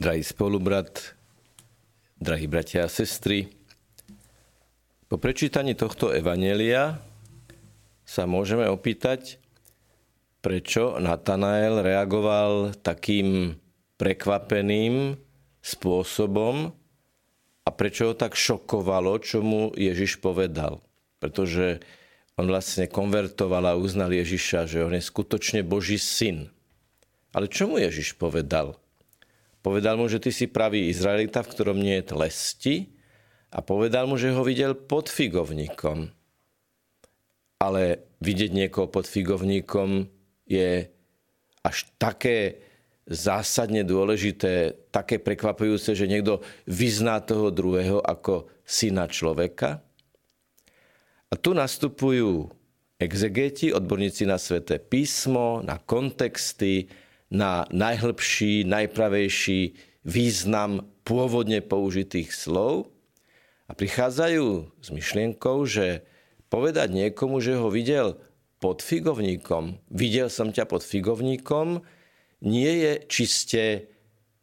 [0.00, 1.12] Drahý spolubrat,
[2.16, 3.52] drahí bratia a sestry,
[5.12, 7.04] po prečítaní tohto evanelia
[8.08, 9.36] sa môžeme opýtať,
[10.40, 13.60] prečo Natanael reagoval takým
[14.00, 15.20] prekvapeným
[15.60, 16.72] spôsobom
[17.60, 20.80] a prečo ho tak šokovalo, čo mu Ježiš povedal.
[21.20, 21.84] Pretože
[22.40, 26.48] on vlastne konvertoval a uznal Ježiša, že on je skutočne Boží syn.
[27.36, 28.80] Ale čo mu Ježiš povedal?
[29.60, 32.74] Povedal mu, že ty si pravý Izraelita, v ktorom nie je tlesti
[33.52, 36.08] a povedal mu, že ho videl pod figovníkom.
[37.60, 37.82] Ale
[38.24, 40.08] vidieť niekoho pod figovníkom
[40.48, 40.88] je
[41.60, 42.64] až také
[43.04, 49.84] zásadne dôležité, také prekvapujúce, že niekto vyzná toho druhého ako syna človeka.
[51.30, 52.48] A tu nastupujú
[52.96, 56.86] exegeti, odborníci na sveté písmo, na kontexty,
[57.30, 62.90] na najhlbší, najpravejší význam pôvodne použitých slov
[63.70, 66.02] a prichádzajú s myšlienkou, že
[66.50, 68.18] povedať niekomu, že ho videl
[68.58, 71.80] pod figovníkom, videl som ťa pod figovníkom,
[72.44, 73.64] nie je čiste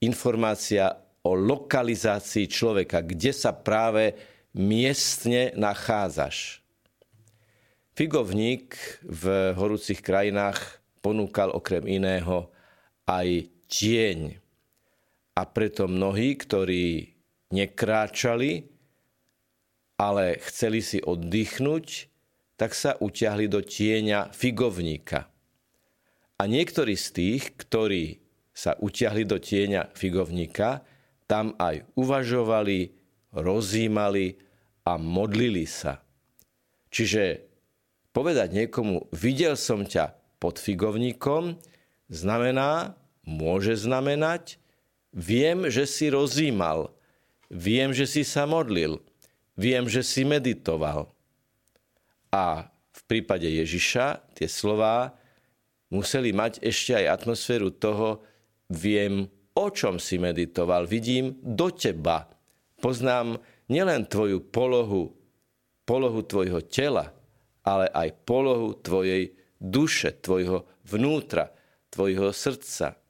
[0.00, 0.94] informácia
[1.26, 4.14] o lokalizácii človeka, kde sa práve
[4.54, 6.62] miestne nachádzaš.
[7.96, 9.24] Figovník v
[9.56, 12.52] horúcich krajinách ponúkal okrem iného
[13.06, 14.38] aj tieň.
[15.36, 17.14] A preto mnohí, ktorí
[17.54, 18.66] nekráčali,
[19.96, 22.10] ale chceli si oddychnúť,
[22.56, 25.28] tak sa utiahli do tieňa figovníka.
[26.36, 28.20] A niektorí z tých, ktorí
[28.52, 30.84] sa utiahli do tieňa figovníka,
[31.28, 32.92] tam aj uvažovali,
[33.36, 34.40] rozímali
[34.88, 36.00] a modlili sa.
[36.88, 37.44] Čiže
[38.16, 41.60] povedať niekomu, videl som ťa pod figovníkom,
[42.10, 42.94] znamená,
[43.26, 44.58] môže znamenať,
[45.10, 46.94] viem, že si rozímal,
[47.50, 49.02] viem, že si sa modlil,
[49.58, 51.10] viem, že si meditoval.
[52.30, 55.16] A v prípade Ježiša tie slová
[55.88, 58.22] museli mať ešte aj atmosféru toho,
[58.68, 62.28] viem, o čom si meditoval, vidím do teba.
[62.82, 63.40] Poznám
[63.72, 65.16] nielen tvoju polohu,
[65.86, 67.14] polohu tvojho tela,
[67.64, 71.55] ale aj polohu tvojej duše, tvojho vnútra,
[71.96, 73.00] tvojho srdca.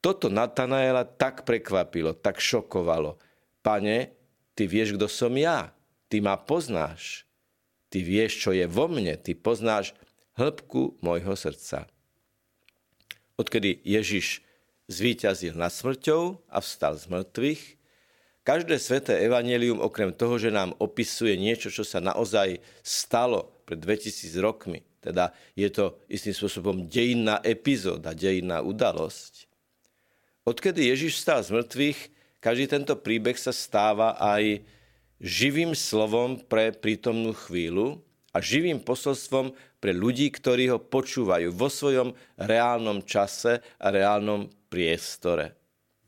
[0.00, 3.20] Toto Natanaela tak prekvapilo, tak šokovalo.
[3.60, 4.16] Pane,
[4.56, 5.76] ty vieš, kto som ja.
[6.08, 7.28] Ty ma poznáš.
[7.92, 9.20] Ty vieš, čo je vo mne.
[9.20, 9.92] Ty poznáš
[10.40, 11.88] hĺbku môjho srdca.
[13.36, 14.40] Odkedy Ježiš
[14.88, 17.62] zvíťazil nad smrťou a vstal z mŕtvych,
[18.44, 24.36] každé sveté evanelium, okrem toho, že nám opisuje niečo, čo sa naozaj stalo pred 2000
[24.44, 29.44] rokmi, teda je to istým spôsobom dejinná epizóda, dejinná udalosť.
[30.48, 31.98] Odkedy Ježiš stál z mŕtvych,
[32.40, 34.64] každý tento príbeh sa stáva aj
[35.20, 38.00] živým slovom pre prítomnú chvíľu
[38.32, 45.52] a živým posolstvom pre ľudí, ktorí ho počúvajú vo svojom reálnom čase a reálnom priestore.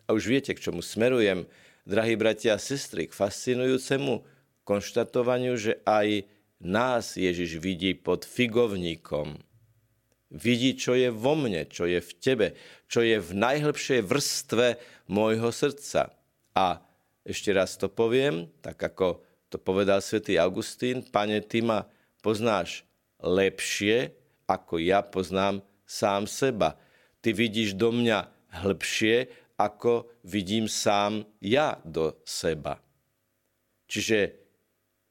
[0.08, 1.44] A už viete, k čomu smerujem,
[1.86, 4.20] drahí bratia a sestry, k fascinujúcemu
[4.66, 6.26] konštatovaniu, že aj
[6.60, 9.38] nás Ježiš vidí pod figovníkom.
[10.32, 12.48] Vidí, čo je vo mne, čo je v tebe,
[12.90, 14.66] čo je v najhlbšej vrstve
[15.06, 16.12] môjho srdca.
[16.56, 16.82] A
[17.22, 21.86] ešte raz to poviem, tak ako to povedal svätý Augustín, pane, ty ma
[22.22, 22.82] poznáš
[23.22, 24.14] lepšie,
[24.50, 26.74] ako ja poznám sám seba.
[27.22, 28.26] Ty vidíš do mňa
[28.62, 32.82] hĺbšie, ako vidím sám ja do seba.
[33.86, 34.45] Čiže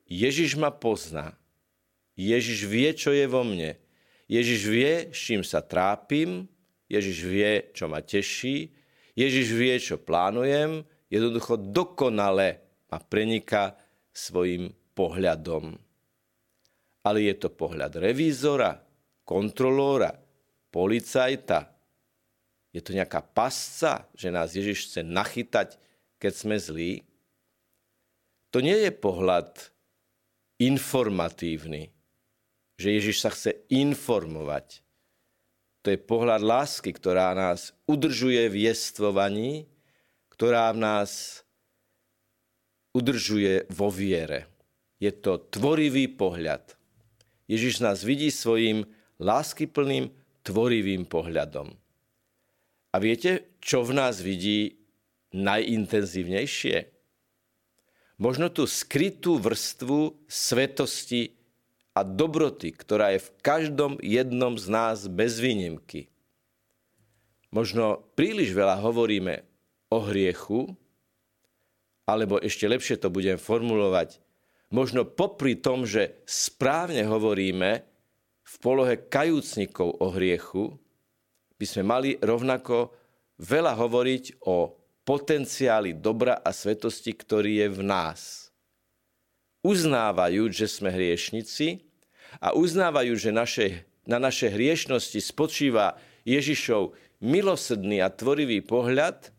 [0.06, 1.34] Ježiš ma pozná.
[2.16, 3.76] Ježiš vie, čo je vo mne.
[4.30, 6.46] Ježiš vie, s čím sa trápim.
[6.88, 8.72] Ježiš vie, čo ma teší.
[9.18, 10.86] Ježiš vie, čo plánujem.
[11.10, 13.76] Jednoducho dokonale ma preniká
[14.14, 15.76] svojim pohľadom.
[17.06, 18.82] Ale je to pohľad revízora,
[19.28, 20.14] kontrolóra,
[20.74, 21.70] policajta.
[22.74, 25.78] Je to nejaká pasca, že nás Ježiš chce nachytať,
[26.18, 26.92] keď sme zlí.
[28.50, 29.75] To nie je pohľad
[30.60, 31.92] informatívny,
[32.76, 34.84] že Ježiš sa chce informovať.
[35.84, 39.70] To je pohľad lásky, ktorá nás udržuje v jestvovaní,
[40.34, 41.44] ktorá v nás
[42.96, 44.48] udržuje vo viere.
[44.98, 46.80] Je to tvorivý pohľad.
[47.46, 48.88] Ježiš nás vidí svojim
[49.20, 50.10] láskyplným,
[50.42, 51.76] tvorivým pohľadom.
[52.92, 54.80] A viete, čo v nás vidí
[55.36, 56.95] najintenzívnejšie?
[58.16, 61.36] Možno tú skrytú vrstvu svetosti
[61.96, 66.12] a dobroty, ktorá je v každom jednom z nás bez výnimky.
[67.56, 69.48] Možno príliš veľa hovoríme
[69.88, 70.76] o hriechu,
[72.04, 74.20] alebo ešte lepšie to budem formulovať,
[74.76, 77.72] možno popri tom, že správne hovoríme
[78.46, 80.76] v polohe kajúcnikov o hriechu,
[81.56, 82.92] by sme mali rovnako
[83.40, 84.76] veľa hovoriť o
[85.06, 88.22] potenciáli dobra a svetosti, ktorý je v nás.
[89.62, 91.86] Uznávajú, že sme hriešnici
[92.42, 93.66] a uznávajú, že naše,
[94.06, 99.30] na naše hriešnosti spočíva Ježišov milosrdný a tvorivý pohľad,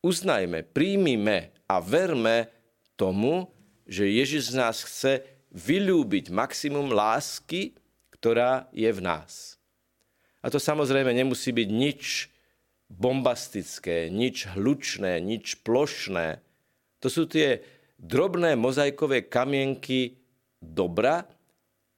[0.00, 2.48] uznajme, príjmime a verme
[2.96, 3.48] tomu,
[3.84, 7.76] že Ježiš z nás chce vylúbiť maximum lásky,
[8.16, 9.60] ktorá je v nás.
[10.42, 12.32] A to samozrejme nemusí byť nič
[12.92, 16.44] bombastické, nič hlučné, nič plošné.
[17.00, 17.64] To sú tie
[17.96, 20.20] drobné mozaikové kamienky
[20.60, 21.24] dobra,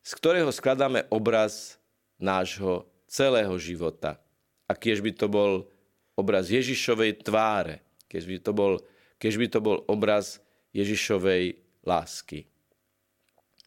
[0.04, 1.80] z ktorého skladáme obraz
[2.20, 4.22] nášho celého života.
[4.70, 5.52] A keď by to bol
[6.14, 8.72] obraz Ježišovej tváre, keď by to bol,
[9.18, 10.38] keď by to bol obraz
[10.70, 12.46] Ježišovej lásky.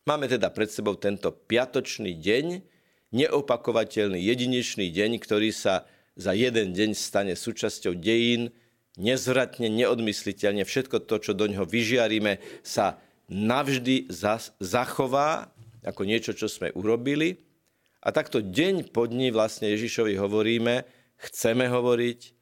[0.07, 2.63] Máme teda pred sebou tento piatočný deň,
[3.11, 5.83] neopakovateľný jedinečný deň, ktorý sa
[6.17, 8.49] za jeden deň stane súčasťou dejín,
[8.97, 12.97] nezvratne, neodmysliteľne, všetko to, čo do ňoho vyžiaríme, sa
[13.29, 14.09] navždy
[14.57, 15.53] zachová
[15.85, 17.37] ako niečo, čo sme urobili.
[18.01, 20.83] A takto deň po dní vlastne Ježišovi hovoríme,
[21.21, 22.35] chceme hovoriť,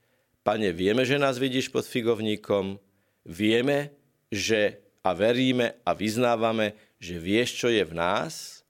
[0.46, 2.78] Pane, vieme, že nás vidíš pod figovníkom,
[3.26, 3.90] vieme,
[4.30, 8.62] že a veríme a vyznávame, že vieš, čo je v nás,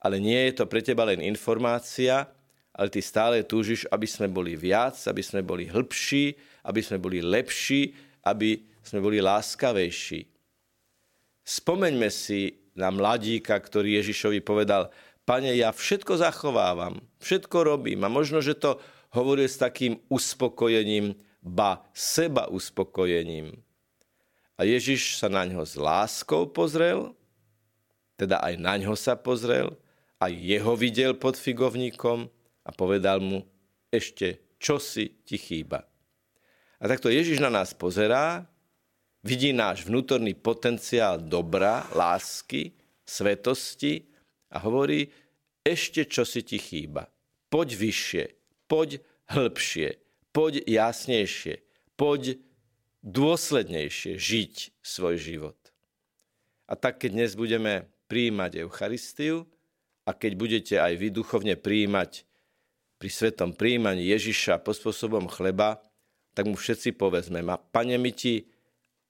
[0.00, 2.32] ale nie je to pre teba len informácia,
[2.72, 6.32] ale ty stále túžiš, aby sme boli viac, aby sme boli hĺbší,
[6.64, 7.92] aby sme boli lepší,
[8.24, 10.24] aby sme boli láskavejší.
[11.42, 14.88] Spomeňme si na mladíka, ktorý Ježišovi povedal,
[15.28, 18.80] pane, ja všetko zachovávam, všetko robím a možno, že to
[19.12, 23.52] hovoril s takým uspokojením, ba seba uspokojením.
[24.56, 27.12] A Ježiš sa na ňo s láskou pozrel,
[28.16, 29.74] teda aj na ňo sa pozrel,
[30.22, 32.30] aj jeho videl pod figovníkom
[32.62, 33.42] a povedal mu,
[33.90, 35.82] ešte čo si ti chýba.
[36.82, 38.46] A takto Ježiš na nás pozerá,
[39.22, 42.74] vidí náš vnútorný potenciál dobra, lásky,
[43.06, 44.06] svetosti
[44.50, 45.10] a hovorí,
[45.62, 47.06] ešte čo si ti chýba.
[47.46, 48.24] Poď vyššie,
[48.66, 48.98] poď
[49.30, 49.88] hĺbšie,
[50.34, 51.62] poď jasnejšie,
[51.94, 52.40] poď
[53.02, 55.58] dôslednejšie žiť svoj život.
[56.66, 59.46] A tak, keď dnes budeme prijímať Eucharistiu
[60.08, 62.24] a keď budete aj vy duchovne prijímať
[63.02, 65.82] pri svetom prijímaní Ježiša pod spôsobom chleba,
[66.38, 67.42] tak mu všetci povedzme,
[67.74, 68.46] Pane, my ti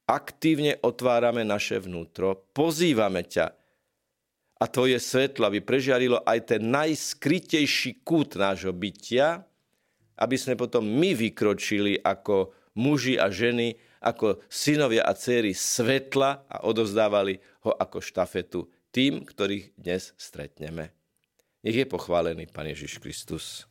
[0.08, 3.52] aktívne otvárame naše vnútro, pozývame ťa
[4.56, 9.44] a tvoje svetlo, aby prežiarilo aj ten najskrytejší kút nášho bytia,
[10.16, 12.48] aby sme potom my vykročili ako
[12.80, 19.76] muži a ženy ako synovia a céry svetla a odovzdávali ho ako štafetu tým, ktorých
[19.76, 20.96] dnes stretneme.
[21.60, 23.70] Nech je pochválený Pán Ježiš Kristus.